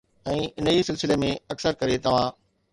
۽ 0.29 0.37
انهي 0.61 0.87
سلسلي 0.87 1.19
۾، 1.27 1.31
اڪثر 1.57 1.81
ڪري 1.85 2.03
توهان 2.09 2.37